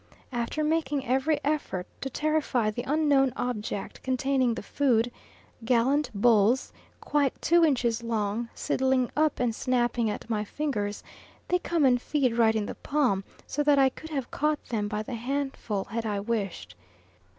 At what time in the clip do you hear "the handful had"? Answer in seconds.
15.03-16.03